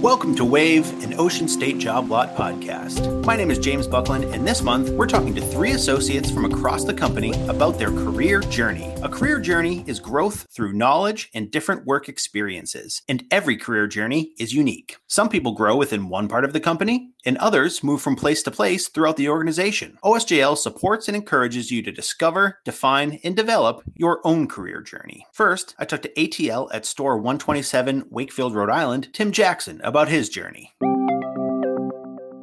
Welcome 0.00 0.34
to 0.36 0.46
Wave, 0.46 0.90
an 1.04 1.12
Ocean 1.20 1.46
State 1.46 1.76
Job 1.76 2.10
Lot 2.10 2.34
podcast. 2.34 3.22
My 3.26 3.36
name 3.36 3.50
is 3.50 3.58
James 3.58 3.86
Buckland, 3.86 4.24
and 4.24 4.48
this 4.48 4.62
month 4.62 4.88
we're 4.88 5.06
talking 5.06 5.34
to 5.34 5.42
three 5.42 5.72
associates 5.72 6.30
from 6.30 6.46
across 6.46 6.84
the 6.84 6.94
company 6.94 7.34
about 7.50 7.78
their 7.78 7.90
career 7.90 8.40
journey. 8.40 8.94
A 9.02 9.10
career 9.10 9.38
journey 9.38 9.84
is 9.86 10.00
growth 10.00 10.46
through 10.56 10.72
knowledge 10.72 11.28
and 11.34 11.50
different 11.50 11.84
work 11.84 12.08
experiences, 12.08 13.02
and 13.10 13.24
every 13.30 13.58
career 13.58 13.86
journey 13.86 14.32
is 14.38 14.54
unique. 14.54 14.96
Some 15.06 15.28
people 15.28 15.52
grow 15.52 15.76
within 15.76 16.08
one 16.08 16.28
part 16.28 16.46
of 16.46 16.54
the 16.54 16.60
company, 16.60 17.10
and 17.26 17.36
others 17.36 17.82
move 17.84 18.00
from 18.00 18.16
place 18.16 18.42
to 18.42 18.50
place 18.50 18.88
throughout 18.88 19.16
the 19.16 19.28
organization. 19.28 19.98
OSJL 20.02 20.56
supports 20.56 21.08
and 21.08 21.16
encourages 21.16 21.70
you 21.70 21.82
to 21.82 21.92
discover, 21.92 22.58
define, 22.64 23.20
and 23.22 23.36
develop 23.36 23.82
your 23.94 24.20
own 24.24 24.48
career 24.48 24.80
journey. 24.80 25.26
First, 25.32 25.74
I 25.78 25.84
talked 25.84 26.04
to 26.04 26.14
ATL 26.14 26.70
at 26.72 26.86
store 26.86 27.16
127 27.16 28.06
Wakefield, 28.10 28.54
Rhode 28.54 28.70
Island, 28.70 29.12
Tim 29.12 29.32
Jackson, 29.32 29.80
about 29.90 30.08
his 30.08 30.28
journey. 30.28 30.72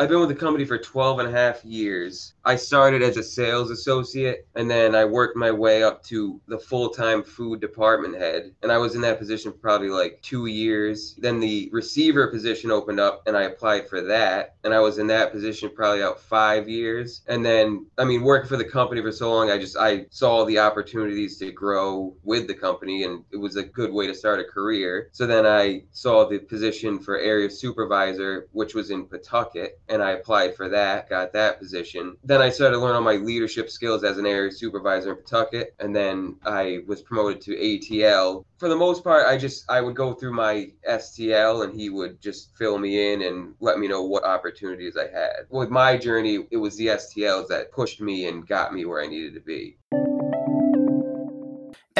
I've 0.00 0.08
been 0.08 0.20
with 0.20 0.30
the 0.30 0.34
company 0.34 0.64
for 0.64 0.78
12 0.78 1.18
and 1.18 1.28
a 1.28 1.30
half 1.30 1.62
years. 1.62 2.32
I 2.42 2.56
started 2.56 3.02
as 3.02 3.18
a 3.18 3.22
sales 3.22 3.70
associate 3.70 4.46
and 4.54 4.70
then 4.70 4.94
I 4.94 5.04
worked 5.04 5.36
my 5.36 5.50
way 5.50 5.82
up 5.82 6.02
to 6.04 6.40
the 6.48 6.58
full 6.58 6.88
time 6.88 7.22
food 7.22 7.60
department 7.60 8.16
head. 8.16 8.54
And 8.62 8.72
I 8.72 8.78
was 8.78 8.94
in 8.94 9.02
that 9.02 9.18
position 9.18 9.52
for 9.52 9.58
probably 9.58 9.90
like 9.90 10.22
two 10.22 10.46
years. 10.46 11.16
Then 11.18 11.38
the 11.38 11.68
receiver 11.70 12.28
position 12.28 12.70
opened 12.70 12.98
up 12.98 13.24
and 13.26 13.36
I 13.36 13.42
applied 13.42 13.90
for 13.90 14.00
that. 14.00 14.54
And 14.64 14.72
I 14.72 14.80
was 14.80 14.96
in 14.96 15.06
that 15.08 15.32
position 15.32 15.70
probably 15.74 16.02
out 16.02 16.18
five 16.18 16.66
years. 16.66 17.20
And 17.26 17.44
then, 17.44 17.84
I 17.98 18.04
mean, 18.04 18.22
working 18.22 18.48
for 18.48 18.56
the 18.56 18.64
company 18.64 19.02
for 19.02 19.12
so 19.12 19.30
long, 19.30 19.50
I 19.50 19.58
just, 19.58 19.76
I 19.76 20.06
saw 20.08 20.46
the 20.46 20.60
opportunities 20.60 21.36
to 21.40 21.52
grow 21.52 22.16
with 22.22 22.46
the 22.46 22.54
company 22.54 23.04
and 23.04 23.22
it 23.32 23.36
was 23.36 23.56
a 23.56 23.64
good 23.64 23.92
way 23.92 24.06
to 24.06 24.14
start 24.14 24.40
a 24.40 24.44
career. 24.44 25.10
So 25.12 25.26
then 25.26 25.44
I 25.44 25.82
saw 25.92 26.26
the 26.26 26.38
position 26.38 26.98
for 27.00 27.18
area 27.18 27.50
supervisor, 27.50 28.48
which 28.52 28.74
was 28.74 28.90
in 28.90 29.04
Pawtucket 29.04 29.78
and 29.90 30.02
I 30.02 30.12
applied 30.12 30.56
for 30.56 30.68
that, 30.68 31.10
got 31.10 31.32
that 31.32 31.58
position. 31.58 32.16
Then 32.24 32.40
I 32.40 32.48
started 32.48 32.76
to 32.76 32.82
learn 32.82 32.94
all 32.94 33.02
my 33.02 33.16
leadership 33.16 33.70
skills 33.70 34.04
as 34.04 34.18
an 34.18 34.26
area 34.26 34.52
supervisor 34.52 35.10
in 35.10 35.16
Pawtucket, 35.16 35.74
and 35.80 35.94
then 35.94 36.36
I 36.44 36.80
was 36.86 37.02
promoted 37.02 37.40
to 37.42 37.56
ATL. 37.56 38.44
For 38.58 38.68
the 38.68 38.76
most 38.76 39.02
part, 39.02 39.26
I 39.26 39.36
just 39.36 39.70
I 39.70 39.80
would 39.80 39.96
go 39.96 40.14
through 40.14 40.32
my 40.32 40.70
STL, 40.88 41.64
and 41.64 41.78
he 41.78 41.90
would 41.90 42.20
just 42.20 42.56
fill 42.56 42.78
me 42.78 43.12
in 43.12 43.22
and 43.22 43.54
let 43.60 43.78
me 43.78 43.88
know 43.88 44.02
what 44.02 44.24
opportunities 44.24 44.96
I 44.96 45.08
had. 45.08 45.46
With 45.50 45.70
my 45.70 45.96
journey, 45.96 46.46
it 46.50 46.56
was 46.56 46.76
the 46.76 46.88
STLs 46.88 47.48
that 47.48 47.72
pushed 47.72 48.00
me 48.00 48.28
and 48.28 48.46
got 48.46 48.72
me 48.72 48.84
where 48.84 49.02
I 49.02 49.06
needed 49.06 49.34
to 49.34 49.40
be. 49.40 49.76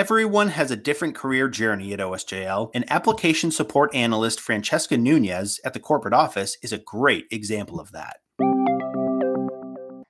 Everyone 0.00 0.48
has 0.48 0.70
a 0.70 0.76
different 0.76 1.14
career 1.14 1.46
journey 1.46 1.92
at 1.92 1.98
OSJL, 1.98 2.70
and 2.72 2.90
application 2.90 3.50
support 3.50 3.94
analyst 3.94 4.40
Francheska 4.40 4.98
Nunez 4.98 5.60
at 5.62 5.74
the 5.74 5.78
corporate 5.78 6.14
office 6.14 6.56
is 6.62 6.72
a 6.72 6.78
great 6.78 7.26
example 7.30 7.78
of 7.78 7.92
that. 7.92 8.16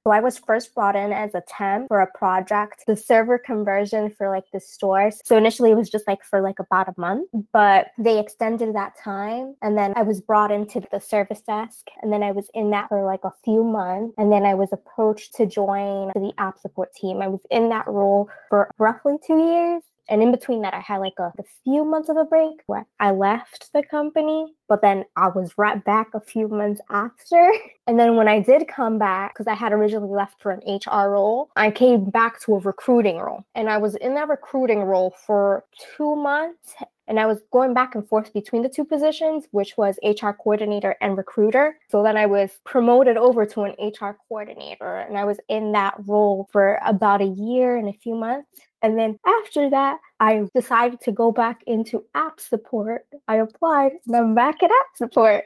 So 0.06 0.12
I 0.12 0.20
was 0.20 0.38
first 0.38 0.74
brought 0.74 0.96
in 0.96 1.12
as 1.12 1.34
a 1.34 1.42
temp 1.46 1.88
for 1.88 2.00
a 2.00 2.06
project, 2.06 2.84
the 2.86 2.96
server 2.96 3.38
conversion 3.38 4.10
for 4.16 4.30
like 4.30 4.44
the 4.50 4.60
stores. 4.60 5.20
So 5.26 5.36
initially 5.36 5.72
it 5.72 5.76
was 5.76 5.90
just 5.90 6.08
like 6.08 6.24
for 6.24 6.40
like 6.40 6.58
about 6.58 6.88
a 6.88 6.94
month, 6.96 7.28
but 7.52 7.88
they 7.98 8.18
extended 8.18 8.74
that 8.74 8.94
time. 8.96 9.56
And 9.60 9.76
then 9.76 9.92
I 9.96 10.02
was 10.02 10.22
brought 10.22 10.50
into 10.50 10.82
the 10.90 11.00
service 11.00 11.42
desk 11.42 11.86
and 12.00 12.10
then 12.10 12.22
I 12.22 12.32
was 12.32 12.48
in 12.54 12.70
that 12.70 12.88
for 12.88 13.04
like 13.04 13.24
a 13.24 13.32
few 13.44 13.62
months. 13.62 14.14
And 14.16 14.32
then 14.32 14.46
I 14.46 14.54
was 14.54 14.70
approached 14.72 15.34
to 15.34 15.44
join 15.44 16.08
the 16.14 16.32
app 16.38 16.58
support 16.58 16.94
team. 16.94 17.20
I 17.20 17.28
was 17.28 17.40
in 17.50 17.68
that 17.68 17.86
role 17.86 18.30
for 18.48 18.70
roughly 18.78 19.16
two 19.26 19.38
years. 19.38 19.82
And 20.10 20.22
in 20.22 20.32
between 20.32 20.60
that, 20.62 20.74
I 20.74 20.80
had 20.80 20.98
like 20.98 21.18
a, 21.18 21.32
a, 21.38 21.44
few 21.62 21.84
months 21.84 22.08
of 22.08 22.16
a 22.16 22.24
break 22.24 22.62
where 22.66 22.84
I 22.98 23.12
left 23.12 23.70
the 23.72 23.82
company, 23.84 24.52
but 24.68 24.82
then 24.82 25.04
I 25.16 25.28
was 25.28 25.56
right 25.56 25.82
back 25.84 26.08
a 26.14 26.20
few 26.20 26.48
months 26.48 26.80
after. 26.90 27.52
And 27.86 27.98
then 27.98 28.14
when 28.14 28.28
I 28.28 28.38
did 28.38 28.68
come 28.68 29.00
back, 29.00 29.34
because 29.34 29.48
I 29.48 29.54
had 29.54 29.72
originally 29.72 30.14
left 30.14 30.40
for 30.40 30.52
an 30.52 30.60
HR 30.64 31.10
role, 31.10 31.50
I 31.56 31.72
came 31.72 32.04
back 32.08 32.40
to 32.42 32.54
a 32.54 32.58
recruiting 32.60 33.18
role. 33.18 33.44
And 33.56 33.68
I 33.68 33.78
was 33.78 33.96
in 33.96 34.14
that 34.14 34.28
recruiting 34.28 34.82
role 34.82 35.12
for 35.26 35.64
two 35.96 36.14
months. 36.14 36.76
And 37.10 37.18
I 37.18 37.26
was 37.26 37.40
going 37.52 37.74
back 37.74 37.96
and 37.96 38.08
forth 38.08 38.32
between 38.32 38.62
the 38.62 38.68
two 38.68 38.84
positions, 38.84 39.46
which 39.50 39.76
was 39.76 39.98
HR 40.04 40.30
coordinator 40.30 40.94
and 41.00 41.16
recruiter. 41.16 41.76
So 41.88 42.04
then 42.04 42.16
I 42.16 42.26
was 42.26 42.60
promoted 42.64 43.16
over 43.16 43.44
to 43.46 43.62
an 43.62 43.74
HR 43.80 44.16
coordinator, 44.28 44.98
and 44.98 45.18
I 45.18 45.24
was 45.24 45.40
in 45.48 45.72
that 45.72 45.94
role 46.06 46.48
for 46.52 46.78
about 46.86 47.20
a 47.20 47.26
year 47.26 47.76
and 47.76 47.88
a 47.88 47.98
few 48.00 48.14
months. 48.14 48.48
And 48.80 48.96
then 48.96 49.18
after 49.26 49.68
that, 49.70 49.98
I 50.20 50.46
decided 50.54 51.00
to 51.00 51.10
go 51.10 51.32
back 51.32 51.62
into 51.66 52.04
app 52.14 52.38
support. 52.38 53.02
I 53.26 53.38
applied 53.38 53.92
and 54.06 54.14
I'm 54.14 54.34
back 54.36 54.62
at 54.62 54.70
app 54.70 54.96
support. 54.96 55.44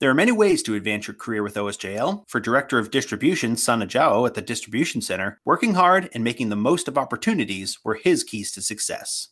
There 0.00 0.10
are 0.10 0.14
many 0.14 0.32
ways 0.32 0.62
to 0.64 0.74
advance 0.74 1.06
your 1.06 1.14
career 1.14 1.42
with 1.42 1.54
OSJL. 1.54 2.24
For 2.28 2.38
Director 2.38 2.78
of 2.78 2.90
Distribution, 2.90 3.56
Sanna 3.56 3.86
Jawo 3.86 4.26
at 4.26 4.34
the 4.34 4.42
Distribution 4.42 5.00
Center, 5.00 5.38
working 5.46 5.72
hard 5.72 6.10
and 6.12 6.22
making 6.22 6.50
the 6.50 6.56
most 6.56 6.88
of 6.88 6.98
opportunities 6.98 7.78
were 7.82 7.94
his 7.94 8.22
keys 8.22 8.52
to 8.52 8.60
success. 8.60 9.28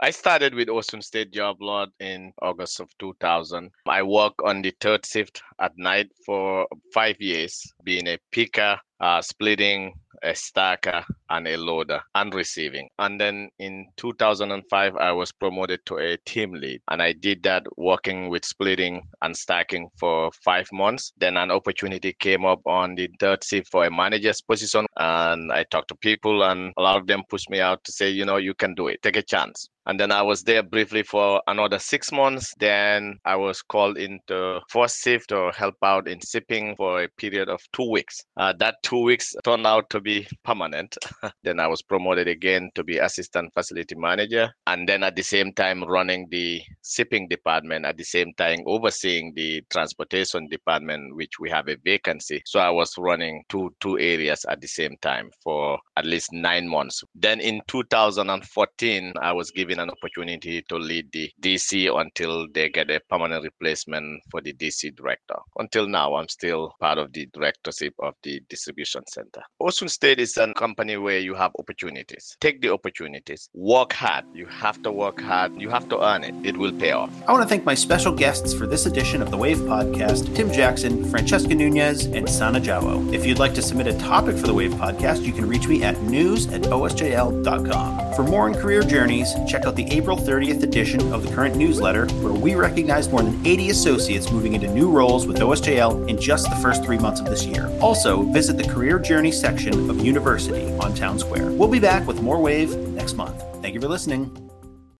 I 0.00 0.10
started 0.10 0.54
with 0.54 0.68
Ocean 0.68 1.02
State 1.02 1.32
Job 1.32 1.60
Lot 1.60 1.88
in 1.98 2.32
August 2.40 2.78
of 2.78 2.88
2000. 2.98 3.72
I 3.86 4.04
worked 4.04 4.40
on 4.44 4.62
the 4.62 4.72
third 4.80 5.04
shift 5.04 5.42
at 5.60 5.76
night 5.76 6.10
for 6.24 6.68
five 6.94 7.20
years, 7.20 7.72
being 7.82 8.06
a 8.06 8.18
picker, 8.30 8.78
uh, 9.00 9.20
splitting 9.22 9.94
a 10.22 10.36
stacker 10.36 11.04
and 11.30 11.46
a 11.46 11.56
loader 11.56 12.00
and 12.14 12.34
receiving. 12.34 12.88
And 12.98 13.20
then 13.20 13.48
in 13.58 13.86
2005, 13.96 14.96
I 14.96 15.12
was 15.12 15.32
promoted 15.32 15.80
to 15.86 15.98
a 15.98 16.16
team 16.18 16.52
lead. 16.52 16.80
And 16.90 17.02
I 17.02 17.12
did 17.12 17.42
that 17.44 17.64
working 17.76 18.28
with 18.28 18.44
splitting 18.44 19.02
and 19.22 19.36
stacking 19.36 19.88
for 19.98 20.30
five 20.44 20.68
months. 20.72 21.12
Then 21.18 21.36
an 21.36 21.50
opportunity 21.50 22.14
came 22.18 22.44
up 22.44 22.60
on 22.66 22.94
the 22.94 23.08
third 23.20 23.44
shift 23.44 23.70
for 23.70 23.84
a 23.84 23.90
manager's 23.90 24.40
position. 24.40 24.86
And 24.96 25.52
I 25.52 25.64
talked 25.64 25.88
to 25.88 25.96
people, 25.96 26.42
and 26.44 26.72
a 26.76 26.82
lot 26.82 26.96
of 26.96 27.06
them 27.06 27.22
pushed 27.28 27.50
me 27.50 27.60
out 27.60 27.84
to 27.84 27.92
say, 27.92 28.10
you 28.10 28.24
know, 28.24 28.36
you 28.36 28.54
can 28.54 28.74
do 28.74 28.88
it, 28.88 29.02
take 29.02 29.16
a 29.16 29.22
chance. 29.22 29.68
And 29.88 29.98
then 29.98 30.12
I 30.12 30.20
was 30.20 30.42
there 30.42 30.62
briefly 30.62 31.02
for 31.02 31.40
another 31.46 31.78
six 31.78 32.12
months. 32.12 32.54
Then 32.58 33.18
I 33.24 33.36
was 33.36 33.62
called 33.62 33.96
into 33.96 34.60
first 34.68 35.02
shift 35.02 35.32
or 35.32 35.50
help 35.50 35.76
out 35.82 36.06
in 36.06 36.20
shipping 36.20 36.76
for 36.76 37.02
a 37.02 37.08
period 37.08 37.48
of 37.48 37.60
two 37.72 37.90
weeks. 37.90 38.22
Uh, 38.36 38.52
that 38.58 38.76
two 38.82 39.02
weeks 39.02 39.34
turned 39.44 39.66
out 39.66 39.88
to 39.90 40.00
be 40.00 40.26
permanent. 40.44 40.94
then 41.42 41.60
I 41.60 41.66
was 41.66 41.82
promoted 41.82 42.28
again 42.28 42.70
to 42.74 42.84
be 42.84 42.98
assistant 42.98 43.52
facility 43.54 43.94
manager. 43.96 44.50
And 44.66 44.88
then 44.88 45.02
at 45.02 45.16
the 45.16 45.22
same 45.22 45.52
time, 45.52 45.84
running 45.84 46.28
the 46.30 46.62
shipping 46.84 47.28
department, 47.28 47.84
at 47.84 47.96
the 47.96 48.04
same 48.04 48.32
time, 48.34 48.58
overseeing 48.66 49.32
the 49.34 49.62
transportation 49.70 50.48
department, 50.48 51.14
which 51.16 51.38
we 51.40 51.50
have 51.50 51.68
a 51.68 51.76
vacancy. 51.84 52.42
So 52.44 52.60
I 52.60 52.70
was 52.70 52.94
running 52.98 53.42
two, 53.48 53.74
two 53.80 53.98
areas 53.98 54.44
at 54.48 54.60
the 54.60 54.68
same 54.68 54.96
time 55.00 55.30
for 55.42 55.78
at 55.96 56.06
least 56.06 56.32
nine 56.32 56.68
months. 56.68 57.02
Then 57.14 57.40
in 57.40 57.60
2014, 57.68 59.12
I 59.20 59.32
was 59.32 59.50
given 59.50 59.80
an 59.80 59.90
opportunity 59.90 60.62
to 60.68 60.76
lead 60.76 61.10
the 61.12 61.30
DC 61.40 61.88
until 62.00 62.46
they 62.52 62.68
get 62.68 62.90
a 62.90 63.00
permanent 63.08 63.44
replacement 63.44 64.22
for 64.30 64.40
the 64.40 64.52
DC 64.52 64.94
director. 64.96 65.36
Until 65.58 65.88
now, 65.88 66.14
I'm 66.14 66.28
still 66.28 66.72
part 66.80 66.98
of 66.98 67.12
the 67.12 67.26
directorship 67.32 67.94
of 68.00 68.14
the 68.22 68.40
distribution 68.48 69.02
center. 69.08 69.42
Ocean 69.60 69.88
State 69.88 70.20
is 70.20 70.36
a 70.36 70.52
company 70.54 70.96
where 71.08 71.20
you 71.20 71.34
have 71.34 71.52
opportunities. 71.58 72.36
Take 72.38 72.60
the 72.60 72.70
opportunities. 72.70 73.48
Work 73.54 73.94
hard. 73.94 74.26
You 74.34 74.44
have 74.44 74.82
to 74.82 74.92
work 74.92 75.18
hard. 75.22 75.58
You 75.58 75.70
have 75.70 75.88
to 75.88 75.96
earn 76.04 76.22
it. 76.22 76.34
It 76.44 76.54
will 76.54 76.72
pay 76.72 76.92
off. 76.92 77.10
I 77.26 77.32
want 77.32 77.42
to 77.44 77.48
thank 77.48 77.64
my 77.64 77.74
special 77.74 78.12
guests 78.12 78.52
for 78.52 78.66
this 78.66 78.84
edition 78.84 79.22
of 79.22 79.30
the 79.30 79.38
Wave 79.38 79.56
Podcast 79.72 80.36
Tim 80.36 80.52
Jackson, 80.52 81.04
Francheska 81.10 81.56
Nunez, 81.56 82.04
and 82.04 82.28
Sanna 82.28 82.60
Jawo. 82.60 83.10
If 83.14 83.24
you'd 83.24 83.38
like 83.38 83.54
to 83.54 83.62
submit 83.62 83.86
a 83.86 83.98
topic 83.98 84.36
for 84.36 84.46
the 84.46 84.52
Wave 84.52 84.72
Podcast, 84.72 85.24
you 85.24 85.32
can 85.32 85.48
reach 85.48 85.66
me 85.66 85.82
at 85.82 85.98
news 86.02 86.46
at 86.48 86.62
osjl.com. 86.76 88.08
For 88.14 88.24
more 88.24 88.46
on 88.48 88.54
career 88.54 88.82
journeys, 88.82 89.32
check 89.48 89.64
out 89.64 89.76
the 89.76 89.86
April 89.90 90.16
30th 90.16 90.62
edition 90.62 91.00
of 91.14 91.22
the 91.22 91.34
current 91.34 91.56
newsletter, 91.56 92.06
where 92.16 92.32
we 92.32 92.54
recognize 92.54 93.08
more 93.08 93.22
than 93.22 93.46
80 93.46 93.70
associates 93.70 94.30
moving 94.30 94.52
into 94.54 94.66
new 94.66 94.90
roles 94.90 95.26
with 95.26 95.38
OSJL 95.38 96.06
in 96.08 96.20
just 96.20 96.50
the 96.50 96.56
first 96.56 96.84
three 96.84 96.98
months 96.98 97.20
of 97.20 97.26
this 97.26 97.46
year. 97.46 97.70
Also, 97.80 98.24
visit 98.38 98.58
the 98.58 98.68
Career 98.74 98.98
Journey 98.98 99.30
section 99.30 99.88
of 99.88 100.04
University 100.04 100.66
on 100.80 100.94
Town 100.98 101.18
Square. 101.18 101.52
We'll 101.52 101.68
be 101.68 101.80
back 101.80 102.06
with 102.06 102.20
more 102.22 102.40
Wave 102.40 102.76
next 102.76 103.14
month. 103.14 103.42
Thank 103.62 103.74
you 103.74 103.80
for 103.80 103.88
listening. 103.88 104.47